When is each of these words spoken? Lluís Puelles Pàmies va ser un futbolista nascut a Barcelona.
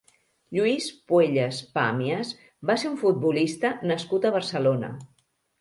Lluís 0.57 0.87
Puelles 1.11 1.59
Pàmies 1.75 2.33
va 2.71 2.79
ser 2.85 2.89
un 2.95 2.97
futbolista 3.05 3.73
nascut 3.93 4.27
a 4.31 4.37
Barcelona. 4.39 4.95